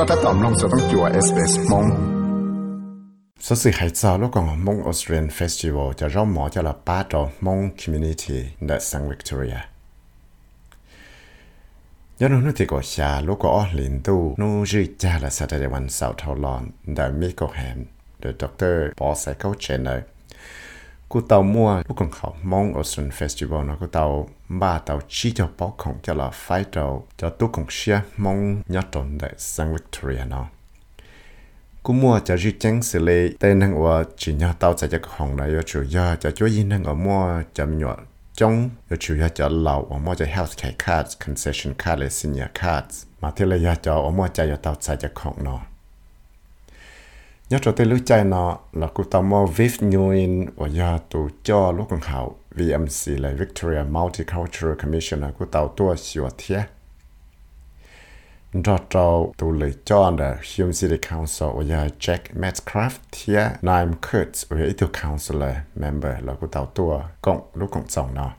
[0.00, 1.86] ็ถ้าตอมลงจะต้องจัวเอสเอสมง
[3.46, 9.56] สสิหายจาลูกของมงออสเตรียนเฟสติวัลจะร่อมหมอจะละป้าดอมงคอมมูนิตี้ในสังวิกตอเรีย
[12.20, 16.62] ยันนู้นที่ก็ชาลูกก็อลินตูนู้จีจ้าละสัตย์วันเสาร์ทอลอน
[16.94, 17.78] ได้มิโกแฮม
[18.20, 20.19] โดยดรปอสไซเคิลเชนเนอร์กูเตามัวลูกของเขามองออสเตรียนเฟสติวัลนะกูเตาบ้าเตาชี้จะปอก
[21.13, 25.31] cô tàu mua lúc còn khảo mong ở festival nó cô tàu ba tàu chi
[25.35, 29.33] cho bó khổng cho là phái tàu cho tôi cũng xe mong nhớ tròn đại
[29.37, 30.45] sang Victoria nó
[31.83, 34.97] cô mua cho dư chăng xử lý tên năng của chỉ nhớ tàu sẽ cho
[35.03, 37.97] hồng này ở chủ cho chúa yên năng ở mua cho nhỏ
[38.33, 43.05] trong ở chủ cho lầu ở mua cho healthcare cards, concession card senior cards.
[43.21, 45.59] Mà thế là cho ở mua cho tàu sẽ cho hồng nó
[47.51, 51.29] nhớ cho tôi lúc chạy nó là cụ tao mua vif in và giờ tụ
[51.43, 56.61] cho lúc còn hậu VMC là Victoria Multicultural Commission là cú tao tua sửa thiệt
[58.53, 63.91] rõ trâu tụ lì cho là Hume City Council và giờ Jack Metcalf thia Naim
[64.01, 64.73] Kurtz và ý
[65.03, 68.31] councilor member là của tàu tua cộng lúc cộng trọng nó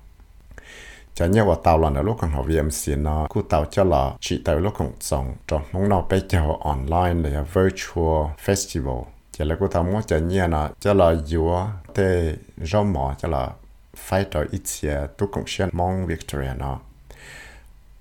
[1.15, 4.55] cho nhớว่าtàu lần ở lúc còn học VMC nó của tàu cho là chỉ tàu
[4.55, 9.67] lúc cộng trọng trong mong nó bây giờ online là virtual festival cho là của
[9.67, 13.49] tàu muốn cho nhớ nó cho là vừa thế rong mỏ cho là
[13.95, 16.79] phải tới ít chia tu cộng xuyên mong Victoria nó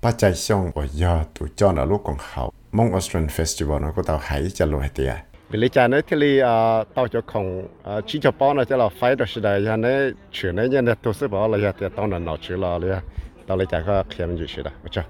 [0.03, 2.43] ปัจจัยช่องว่ายอตัวจอนอลูกของเขา
[2.77, 5.13] มองออสเตรเลียเฟสติวัลนะก็ตาหายจะลอยเตีย
[5.52, 7.66] bị lý cha này thì uh, li à tao cho không
[7.98, 10.84] uh, chỉ cho bao nó cho là phải đó là nhà nên chuyện này nhân
[10.84, 11.60] này tôi sẽ bảo là à.
[11.60, 12.98] giờ thì tao là nó chữ là liền
[13.46, 15.02] tao lấy cha có khiêm gì chứ đó chưa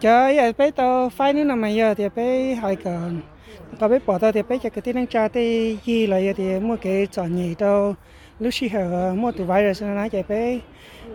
[0.00, 2.94] chờ giờ bây tao phải nữa mà giờ thì bây hai cái
[3.80, 6.60] có bây bỏ tao thì bây giờ cái tiếng cha thì gì là giờ thì
[6.60, 7.94] mua cái chọn nhị tao.
[8.38, 10.60] Lúc xí hở, mua từ virus nó nói chạy bây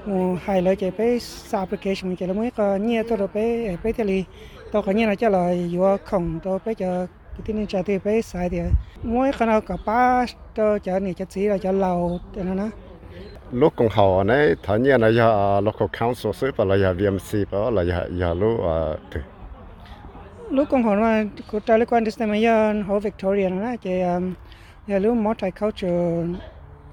[0.05, 1.19] mua hai lời chạy bây
[1.51, 4.23] application chạy là mới có nhiều tao rồi bây bây thì
[4.71, 7.99] tao có nhiều là cho là vừa không tao bây giờ cái tiếng cha thì
[8.03, 8.59] bây sai thì
[9.03, 12.69] mỗi khả năng cả ba cho này cho chỉ là cho lâu cho nó
[13.51, 17.51] lúc còn họ này thằng nhà này giờ local council sẽ bảo là giờ VMC
[17.51, 18.59] bảo là giờ giờ lúc
[19.11, 19.21] từ
[20.49, 24.01] lúc còn họ mà có trả lời quan đến mà giờ họ Victoria nó chị
[24.87, 26.25] giờ lúc multicultural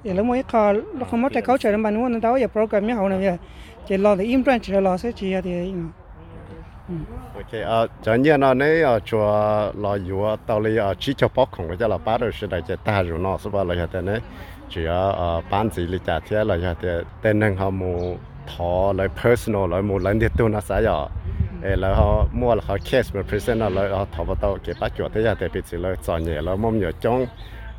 [0.04, 3.22] giờ lúc mới có lúc không multicultural mà nó đâu giờ program như họ này
[3.22, 3.36] giờ.
[3.88, 5.72] Chị lo thì im branch lo sẽ chị thì
[7.34, 9.18] ok à cho nên nó này à cho
[9.76, 12.62] là yêu tao lấy à chỉ cho bóc không cái là bắt đầu sẽ đại
[12.68, 14.20] chỉ ta rồi nó sẽ bảo là thế này.
[14.68, 18.14] Chỉ à ban chỉ lấy trả thế là thế tên năng họ mua
[18.56, 21.06] thọ lại personal lại mua lần đi tu nó sẽ giờ
[21.62, 24.74] ê là họ mua là họ case mà present là họ thọ vào tao cái
[24.80, 27.26] bắt chuột thế giờ thì bị chỉ là chọn nhẹ là mong nhớ trong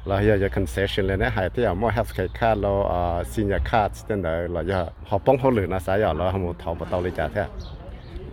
[0.06, 4.06] là giờ giờ concession lên này hay thì mua health care card là senior card
[4.08, 6.74] tên là là giờ họ bông họ lừa nó sẽ giờ là họ mua thọ
[6.74, 7.42] vào tao lấy trả thế.
[7.42, 7.81] ờ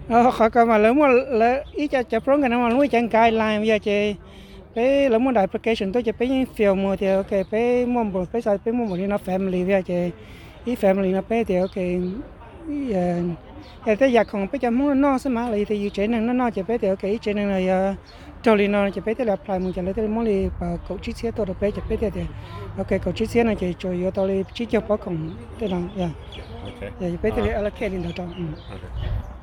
[0.09, 3.09] họ có mà lớn mà lớn ý cho cho pro cái nào mà nuôi chẳng
[3.09, 4.15] cài lại bây giờ chị
[4.75, 8.05] bé lớn mà đại application tôi chỉ bé những film mà thì ok bé mua
[8.05, 10.11] một bé sao bé mua một nó family bây giờ chị
[10.65, 11.77] ý family nó bé thì ok.
[13.87, 16.27] Giờ tới giờ không bé cho muốn nó sẽ mà lại thì yêu chế năng
[16.27, 17.95] nó nó chỉ bé thì ok ý chế năng là
[18.43, 20.79] cho nên nó chỉ bé thì là apply một cái lấy tới muốn đi bảo
[20.89, 22.21] cậu chỉ xe tôi được bé chỉ bé thì
[22.77, 25.31] ok cậu chỉ xe này chỉ cho yêu tôi chỉ cho bao cùng
[25.61, 26.11] thế nào yeah
[27.01, 28.25] giờ bé thì allocate lên đó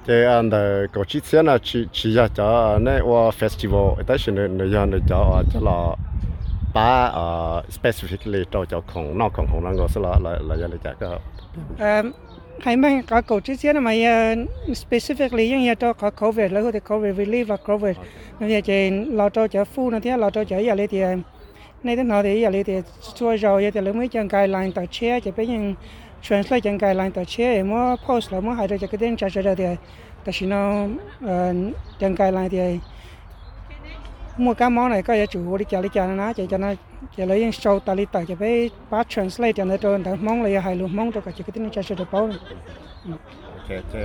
[0.08, 0.58] cái anh đó
[0.94, 4.70] có chi tiết là chỉ chỉ ra cho này qua festival tại sao này này
[4.72, 5.96] giờ này cho cho là
[6.74, 10.68] ba ờ specifically cho cho không nó không không năng có là là là giờ
[10.68, 10.94] này cho
[11.80, 12.04] cái
[12.62, 13.92] hay mà có cầu chi tiết mà
[14.68, 17.98] specifically những nhà cho có covid là có covid relief và covid.
[18.40, 21.02] Nó giờ chỉ lo cho cho phu nó thế lo cho cho giờ thì
[21.84, 22.82] này thế nào thì giờ thì
[23.16, 25.76] cho rồi giờ thì mới chân guideline tại chia chỉ biết những
[26.30, 29.42] translate chân guideline tại chia mà post là mà hay chắc cái tên trả cho
[29.56, 29.66] thì
[30.26, 30.88] tại vì nó
[32.00, 32.80] cái guideline thì
[34.38, 36.74] mua cái món này có giá chủ đi chợ đi chợ nó chỉ cho nó
[37.18, 40.16] chỉ lấy những show ta đi tại chỉ phải bắt translate cho nó cho nó
[40.22, 42.30] mong là hay luôn mong cho cái chỉ cái tên trả cho được bao
[43.58, 44.00] ok thì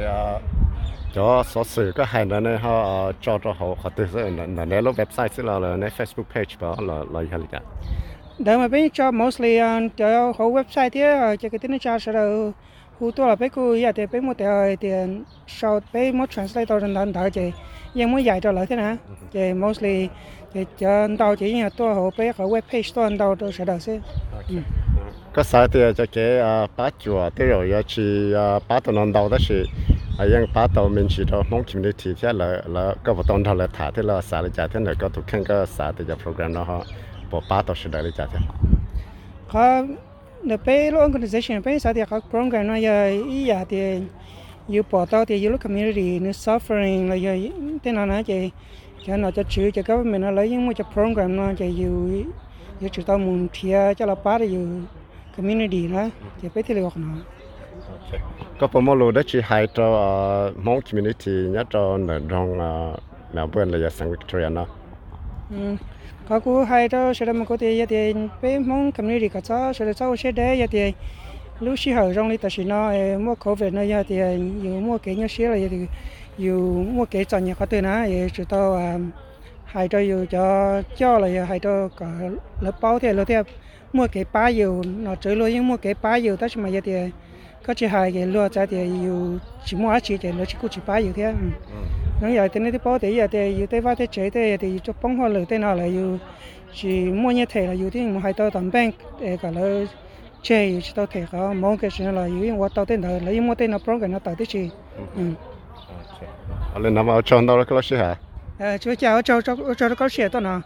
[1.14, 4.64] cho số sử có hay nữa này họ cho cho họ họ tự sự là
[4.64, 7.60] nếu lúc website xí là là Facebook page bảo là là hay là
[8.44, 9.58] đó mà bên cho mostly
[9.96, 11.00] cho họ website thì
[11.40, 12.50] cho cái tên trả sẽ là
[12.98, 14.88] hú tôi là bé cô giờ thì bé một tờ thì
[15.46, 17.52] sau bé một translate tao trên đàn thở chị.
[17.94, 18.96] Nhưng mới dạy cho lại thế nào
[19.32, 20.08] chị mostly
[20.54, 23.64] chị cho tao chỉ nhà tôi họ bé ở web page tôi tao tôi sẽ
[23.64, 23.98] đợi sẽ
[25.32, 26.40] có sao thì cho cái
[26.76, 28.32] bát chùa thế rồi giờ chỉ
[28.68, 29.54] bát tao non đầu đó chỉ
[30.18, 33.12] à yang bát tao mình chỉ đó mong kiếm được thì thế là là có
[33.12, 35.66] một tuần là thả thế là xả lại trả thế là có tụ khen có
[35.66, 36.84] xả thì cho program đó họ
[37.48, 38.38] tao sẽ đợi lại trả thế
[39.52, 39.86] có
[40.48, 44.00] the pay organization pay sa thì các program nó giờ ý giờ thì
[44.68, 47.16] you bỏ tao thì you community nó suffering là
[47.84, 48.50] thế nào nè chị
[49.06, 51.84] cho nó cho chữ cho các mình nó lấy những một cái program nó chị
[51.84, 52.08] you
[52.80, 54.66] you chữ tao muốn thia là ba thì you
[55.36, 56.08] community đó
[56.42, 57.08] chị biết thì được nó
[58.60, 62.58] có phần mô lô đó chỉ hai cho mong community nhất cho nợ trong
[63.32, 64.66] Melbourne là San Victoria nó
[66.28, 69.84] có cú hai đó sẽ làm có thể thì bé mong community cả cho sẽ
[69.84, 70.92] là sau sẽ để đấy thì
[71.60, 74.16] lúc xí hở trong đi ta chỉ nó mua khẩu covid nó thì
[74.62, 75.86] dù mua cái nhớ xí là thì
[76.38, 78.80] dù mua cái chọn nhà có tiền á thì tao
[79.64, 82.06] hai cho dù cho cho là hai cho cả
[82.60, 83.34] lớp bao thì lớp thì
[83.92, 86.70] mua cái ba dù nó chơi luôn nhưng mua cái ba dù ta chỉ mà
[86.84, 86.92] thì
[87.66, 90.68] có chỉ hai cái lúa trái thì yêu chỉ mua chỉ thì nó chỉ có
[90.68, 91.34] chỉ ba yêu thế
[92.22, 94.80] nó giờ thì nó bao thì giờ thì yêu tới vài tới chế thì thì
[94.84, 96.18] cho bông hoa lửa tên nào là yêu
[96.74, 99.86] chỉ mua như thế là yêu thì mua hai tao tầm bank để cả lỡ
[100.42, 103.18] chế yêu chỉ tao thế có mong cái chuyện là yêu những tao tên là
[103.24, 104.70] lấy mua tên là cái nó tao tới chi
[105.16, 105.22] ừ
[106.78, 108.16] lên nằm ở trong đó có gì hả
[108.58, 110.60] ờ chú chào cháu cháu cháu có gì tao nào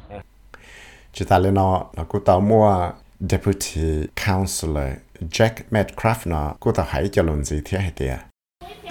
[1.12, 2.90] chỉ ta lên nó nó cũng tao mua
[3.20, 4.96] deputy councillor
[5.30, 8.18] Jack Medcraft nó cũng tao hãy cho lần gì thế hay tiệt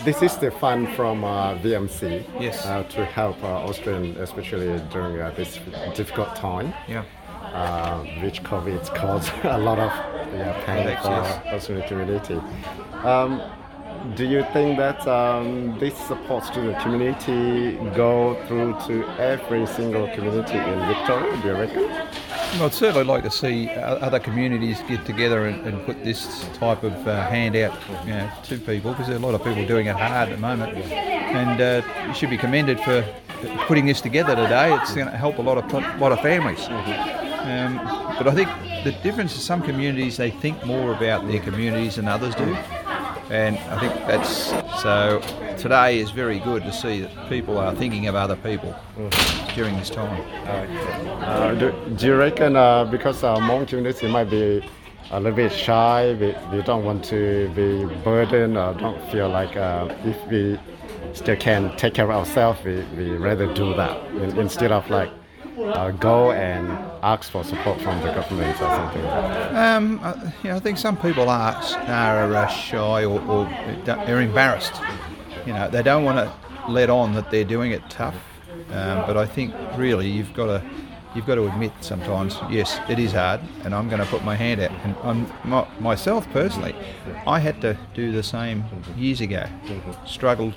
[0.06, 2.66] This is the fund from uh, VMC Yes.
[2.66, 5.60] uh, to help uh, Australians, especially during uh, this
[5.98, 7.04] difficult time, Yeah.
[7.54, 9.92] uh, which COVID caused a lot of
[10.34, 11.54] yeah, pain Headaches, for yes.
[11.54, 12.34] Australian community.
[13.04, 13.42] Um,
[14.16, 20.08] do you think that um, this support to the community go through to every single
[20.10, 21.42] community in Victoria?
[21.42, 21.84] Do you reckon?
[22.62, 27.08] I'd certainly like to see other communities get together and, and put this type of
[27.08, 27.74] uh, handout
[28.06, 30.36] you know, to people because there are a lot of people doing it hard at
[30.36, 30.78] the moment.
[30.78, 33.04] And uh, you should be commended for
[33.68, 34.76] putting this together today.
[34.76, 36.68] It's going to help a lot of a lot of families.
[36.68, 37.78] Um,
[38.18, 38.50] but I think
[38.84, 42.56] the difference is some communities they think more about their communities than others do,
[43.34, 44.52] and I think that's
[44.82, 45.20] so.
[45.58, 48.76] Today is very good to see that people are thinking of other people
[49.56, 50.22] during this time.
[50.46, 54.64] Uh, do, do you reckon uh, because our Hmong community might be
[55.10, 59.58] a little bit shy, we, we don't want to be burdened or don't feel like
[59.58, 60.60] uh, if we
[61.14, 63.98] still can take care of ourselves, we, we rather do that
[64.38, 65.12] instead of like
[65.74, 66.70] uh, go and
[67.04, 69.06] ask for support from the government or something.
[69.56, 71.56] Um, uh, you know, I think some people are
[71.88, 73.46] are uh, shy or, or
[73.88, 74.74] are embarrassed.
[75.46, 78.16] You know, they don't want to let on that they're doing it tough.
[78.70, 80.64] Um, but I think really you've got to
[81.16, 84.36] you've got to admit sometimes, yes, it is hard, and I'm going to put my
[84.36, 84.72] hand out.
[84.84, 86.76] And I'm, my, myself personally,
[87.28, 88.64] I had to do the same
[88.98, 89.46] years ago.
[90.06, 90.56] Struggled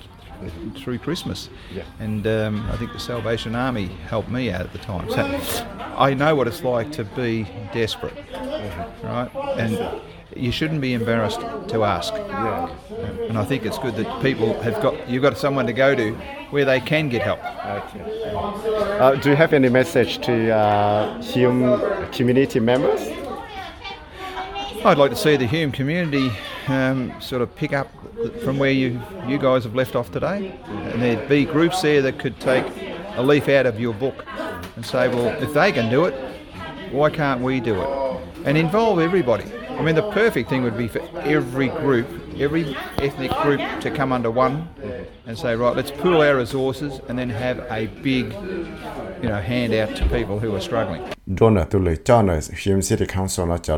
[0.75, 1.83] through Christmas, Yeah.
[1.99, 5.09] and um, I think the Salvation Army helped me out at the time.
[5.09, 5.23] So
[5.97, 7.43] I know what it's like to be
[7.73, 8.13] desperate,
[9.03, 9.29] right?
[9.57, 10.01] And
[10.35, 11.39] you shouldn't be embarrassed
[11.69, 12.13] to ask.
[12.13, 12.69] Yeah.
[13.29, 16.11] And I think it's good that people have got you've got someone to go to
[16.51, 17.39] where they can get help.
[17.39, 18.31] Okay.
[18.99, 23.01] Uh, do you have any message to uh, Hume community members?
[24.85, 26.31] I'd like to see the Hume community
[26.67, 27.89] um, sort of pick up
[28.43, 32.19] from where you you guys have left off today, and there'd be groups there that
[32.19, 32.65] could take
[33.15, 34.25] a leaf out of your book
[34.75, 36.13] and say, well, if they can do it,
[36.91, 37.89] why can't we do it?
[38.45, 39.45] And involve everybody.
[39.69, 42.07] I mean, the perfect thing would be for every group,
[42.39, 44.67] every ethnic group to come under one
[45.27, 48.33] and say, right, let's pool our resources and then have a big,
[49.21, 51.03] you know, handout to people who are struggling.
[51.31, 53.75] Donor tu le chana Hume City Council na cha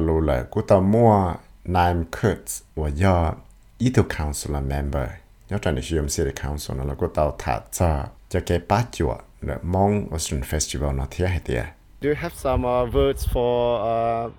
[1.70, 3.36] lo la ku ta mua Naim Kurtz wa ya
[3.80, 5.10] itu council member
[5.50, 9.18] nhớ trên Hume City Council na la ku ta tha cha cha ke pa chua
[9.42, 11.66] le Mong Australian Festival na thia he tia
[12.02, 14.30] Do you have some uh, words for uh,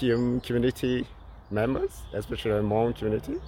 [0.00, 1.06] Hume community
[1.50, 3.40] members, especially Hmong community?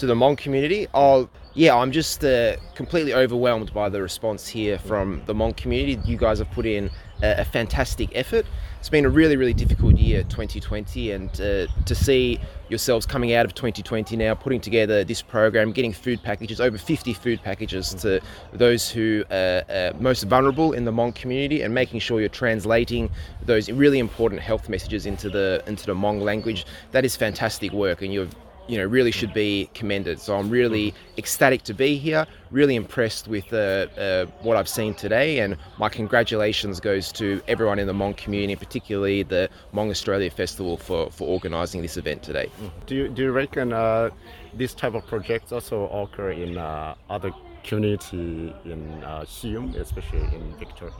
[0.00, 0.86] to the Hmong community.
[0.94, 6.00] Oh, yeah, I'm just uh, completely overwhelmed by the response here from the Hmong community.
[6.04, 6.90] You guys have put in
[7.22, 8.46] a, a fantastic effort.
[8.78, 13.44] It's been a really, really difficult year, 2020, and uh, to see yourselves coming out
[13.44, 18.20] of 2020 now, putting together this program, getting food packages, over 50 food packages to
[18.52, 23.10] those who are uh, most vulnerable in the Hmong community, and making sure you're translating
[23.44, 26.64] those really important health messages into the into the Hmong language.
[26.92, 28.34] That is fantastic work, and you've
[28.70, 30.20] you know really should be commended.
[30.20, 32.24] So I'm really ecstatic to be here.
[32.52, 37.80] Really impressed with uh, uh, what I've seen today, and my congratulations goes to everyone
[37.80, 42.48] in the Hmong community, particularly the Hmong Australia Festival for for organising this event today.
[42.86, 44.10] Do you, do you reckon uh,
[44.54, 50.54] this type of projects also occur in uh, other community in uh, Hume, especially in
[50.58, 50.94] Victoria?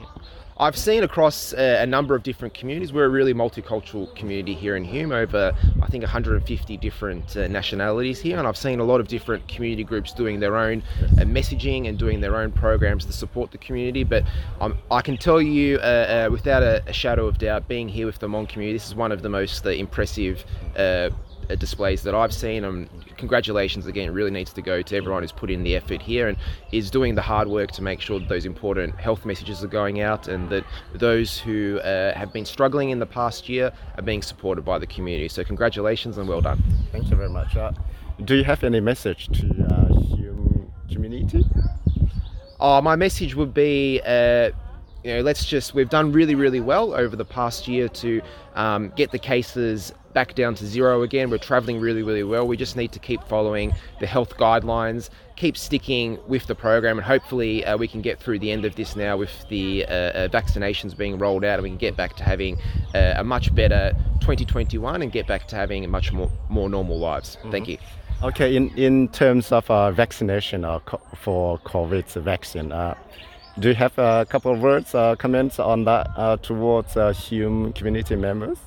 [0.57, 2.93] I've seen across uh, a number of different communities.
[2.93, 8.19] We're a really multicultural community here in Hume, over I think 150 different uh, nationalities
[8.19, 10.83] here, and I've seen a lot of different community groups doing their own
[11.17, 14.03] uh, messaging and doing their own programs to support the community.
[14.03, 14.23] But
[14.59, 18.05] um, I can tell you, uh, uh, without a, a, shadow of doubt, being here
[18.05, 20.45] with the Hmong community, this is one of the most impressive
[21.57, 22.63] displays that I've seen.
[22.63, 26.01] And congratulations again, it really needs to go to everyone who's put in the effort
[26.01, 26.37] here and
[26.71, 30.01] is doing the hard work to make sure that those important health messages are going
[30.01, 34.21] out and that those who uh, have been struggling in the past year are being
[34.21, 35.27] supported by the community.
[35.27, 36.63] So congratulations and well done.
[36.91, 37.55] Thank you very much.
[37.55, 37.71] Uh,
[38.25, 41.43] do you have any message to uh, Hume community?
[42.59, 44.01] Oh, my message would be.
[44.05, 44.51] Uh,
[45.03, 48.21] you know, let's just, we've done really, really well over the past year to
[48.53, 51.29] um, get the cases back down to zero again.
[51.29, 52.47] We're traveling really, really well.
[52.47, 57.05] We just need to keep following the health guidelines, keep sticking with the program, and
[57.05, 60.27] hopefully uh, we can get through the end of this now with the uh, uh,
[60.27, 62.57] vaccinations being rolled out and we can get back to having
[62.93, 63.91] uh, a much better
[64.21, 67.37] 2021 and get back to having a much more, more normal lives.
[67.37, 67.51] Mm-hmm.
[67.51, 67.77] Thank you.
[68.23, 72.69] Okay, in, in terms of uh, vaccination uh, co- for COVID vaccine,
[73.59, 78.59] do you have a couple of words, comments on that towards Hume community members?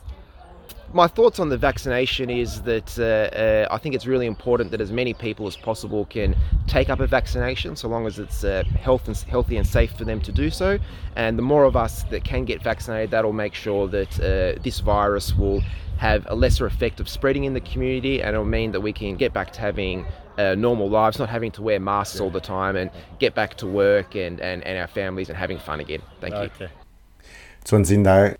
[0.94, 4.80] My thoughts on the vaccination is that uh, uh, I think it's really important that
[4.80, 6.36] as many people as possible can
[6.68, 10.04] take up a vaccination, so long as it's uh, health and, healthy and safe for
[10.04, 10.78] them to do so.
[11.16, 14.78] And the more of us that can get vaccinated, that'll make sure that uh, this
[14.78, 15.62] virus will
[15.98, 19.16] have a lesser effect of spreading in the community, and it'll mean that we can
[19.16, 20.06] get back to having
[20.38, 23.66] uh, normal lives, not having to wear masks all the time, and get back to
[23.66, 26.02] work and, and, and our families and having fun again.
[26.20, 26.64] Thank okay.
[26.64, 26.68] you.
[27.66, 28.38] 但是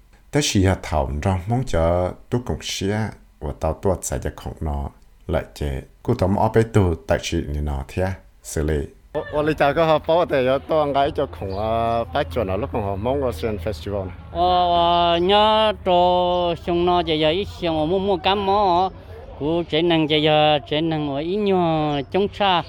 [0.62, 4.92] 呀，头让忙着都共些，我到多在这空呢，
[5.26, 8.08] 来这，กูต้องเอาไปตัวแต่ชีนี่เนาะเทีย
[8.50, 14.06] สิเลย我我哋大家好，包的要到挨着空啊，摆转了，如果好忙个先 festival。
[14.32, 18.92] 我我伢做熊那就要一些我摸摸感冒，
[19.40, 22.64] กู只能就要只能我一年中茶，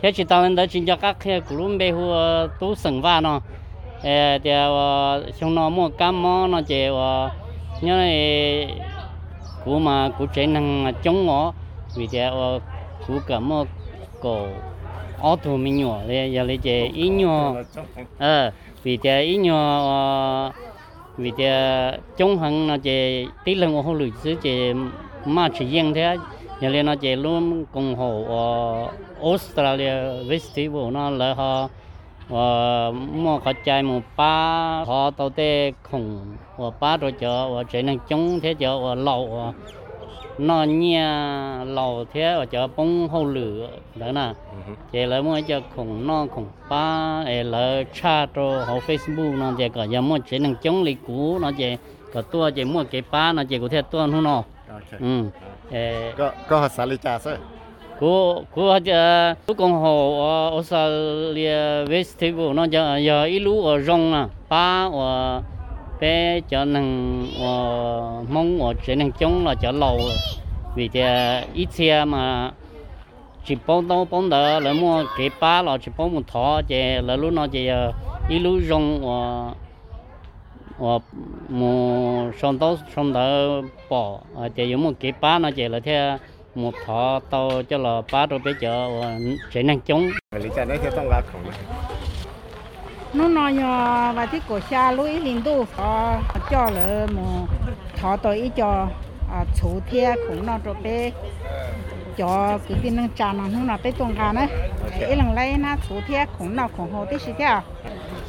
[0.00, 2.14] 天气当然到今朝个开，กูรู้ไม่หัว
[2.60, 3.38] ตู้生活เนาะ。
[3.38, 3.63] ờ
[4.01, 7.29] Thì ờ, xong nó mua cam mò nó chỉ ờ,
[7.81, 8.67] nhớ này,
[9.65, 11.51] cú mà cú chế năng chống ngõ
[11.95, 12.59] vì thế ờ,
[13.07, 13.65] cú cả mò
[14.21, 14.47] cổ
[15.21, 17.53] ô tô mình nhỏ để giờ lấy chỉ ít nhỏ
[18.17, 18.51] ờ
[18.83, 20.51] vì thế ít nhỏ
[21.17, 24.73] vì thế, chống hằng nó chỉ tí lần hồ lụt chứ chỉ
[25.25, 26.17] mà chỉ riêng thế
[26.61, 28.23] giờ lên nó chỉ luôn cùng hồ
[29.23, 29.93] Australia
[30.29, 31.69] Festival nó là họ
[32.28, 36.20] 我莫考在莫把好到的空，
[36.56, 39.54] 我把着叫我只能种天叫我老我，
[40.36, 44.34] 那年老天我叫崩后lửa đó nè,
[44.92, 49.68] chỉ là mua cho khủng nó khủng ba, là cha cho họ Facebook nó chỉ
[49.68, 51.76] có giờ mua chỉ năng chống lịch cũ nó chỉ
[52.14, 54.42] có tua chỉ mua cái ba nó chỉ có thể tua nó nó,
[55.00, 55.24] ừ,
[56.16, 57.34] có có hạt salad cha sao?
[57.99, 64.13] Của của giờ con còn hồ Australia Festival nó giờ giờ ít lú ở rong
[64.13, 64.27] à.
[64.49, 65.41] Ba ở
[65.99, 69.99] bé chợ năng ở mong ở trên năng chống là chợ lâu
[70.75, 72.51] vì thế ờ, ít xe mà
[73.45, 77.01] chỉ bông đâu bông đỡ là mua cái ba là chỉ bông một thọ chè
[77.01, 77.71] là lúc nó chỉ ít
[78.29, 79.51] ờ, lú rong ở
[80.79, 80.99] ở
[81.49, 85.79] một sông đó sông đỡ bỏ ờ, chè dùng một cái ba nó chỉ là
[85.79, 86.17] theo
[86.55, 88.89] một thọ tàu cho là ba rồi bây giờ
[89.51, 90.09] sẽ năng chống
[90.39, 91.41] lý cha nói theo tông gà khổng
[93.13, 95.65] nó nói nhỏ và thì cổ xa lũi liền tu
[96.51, 97.45] cho là một
[97.95, 98.87] thọ tàu ý cho
[99.61, 101.11] chủ thiê cũng nó rồi bé
[102.17, 104.47] cho cái tin năng trà nó nó bé tông gà này
[104.99, 107.61] cái lần lấy nó chủ thiê cũng nó cũng hồ tí xí theo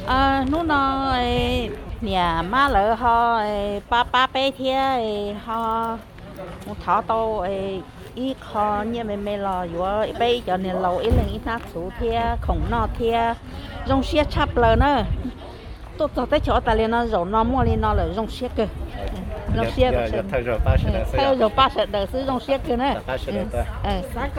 [0.07, 0.45] à?
[0.51, 1.13] Nó nó
[2.01, 3.41] nhà má lỡ ho
[3.89, 5.97] ba ba bé thiê ho
[6.67, 7.45] một thọ tàu
[8.17, 11.61] ý khó như mình mình lo vừa bây giờ nên lâu ý lần ít nát
[11.73, 13.33] số thia khổng nọ thia
[13.87, 15.03] rong xe chắp nữa
[15.97, 18.47] tôi tôi tới chỗ ta liền nó rồi nó mua lên nó là rong xe
[18.55, 18.65] cơ
[19.57, 20.21] rong xe cơ
[21.13, 22.93] theo rồi ba sẽ đợi sử rong xe cơ nữa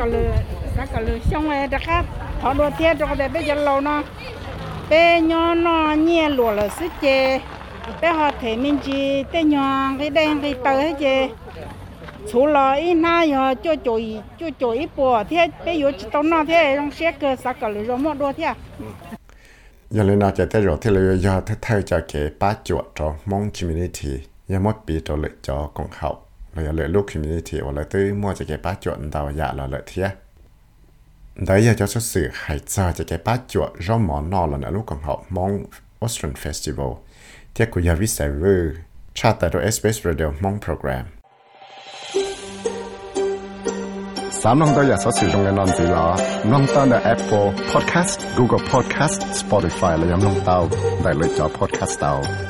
[0.05, 0.33] lừa
[0.77, 2.05] sao có lừa xong rồi đặc khác
[2.41, 4.03] họ đua thia cho để bây giờ lâu nó
[4.91, 7.39] bây nhỏ nó nhẹ lùa là sức chê
[8.01, 11.29] bây họ thấy mình chỉ tới nhỏ cái đen cái tờ hết chê
[12.27, 18.55] 除了一那样就就一就就一波，天别有到那天让些个啥个了，让么多天。
[19.91, 30.11] 原来那家在肉体里要他他家给八九着蒙 community，也莫比着了着更好，了要了路 community，我来对莫จะ给八九到呀了了天。
[31.47, 34.87] đấy giờ cho sự hãy cho cho cái bát chuột do món nọ là nợ lúc
[34.87, 35.65] còn học mong
[36.01, 36.97] Austrian Festival.
[37.55, 38.75] Thế của giờ viết sẽ vư,
[39.15, 39.33] tra
[39.71, 41.05] SBS Radio mong program.
[44.41, 46.17] 三浪都有所使用嘅浪子啦，
[46.49, 50.67] 浪單嘅 Apple Podcast、Google Podcast、Spotify 嚟飲浪到，
[51.03, 52.48] 大嚟咗 Podcast 到。